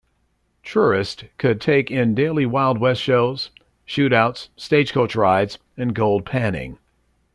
[0.63, 3.51] Trourist could take in dailey wild west shows,
[3.87, 6.79] shootouts, stagecoach rides and gold panning.